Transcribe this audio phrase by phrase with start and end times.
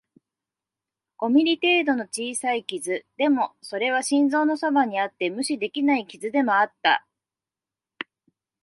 [1.19, 7.05] 五ミリ程度の小さい傷、でも、それは心臓のそばにあって無視できない傷でもあった